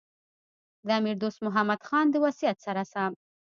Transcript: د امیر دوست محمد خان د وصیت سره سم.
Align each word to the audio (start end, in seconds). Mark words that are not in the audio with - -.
د 0.85 0.87
امیر 0.99 1.15
دوست 1.23 1.39
محمد 1.45 1.81
خان 1.87 2.05
د 2.11 2.15
وصیت 2.25 2.57
سره 2.65 2.81
سم. 2.93 3.11